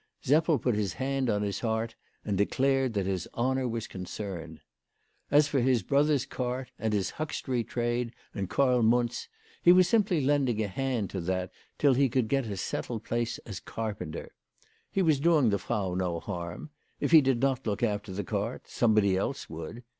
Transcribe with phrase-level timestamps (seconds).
[0.23, 1.93] Seppel put his hand on his heart,
[2.25, 4.61] and declared that his honour was concerned.
[5.29, 9.27] As for his brother's cart and his huckstery trade and Karl Muntz,
[9.61, 13.37] he was simply lending a hand to that, till he could get a settled place
[13.45, 14.33] as carpenter.
[14.91, 16.71] He was doing the Frau no harm.
[16.99, 19.83] If he did not look after the cart, somebody else would.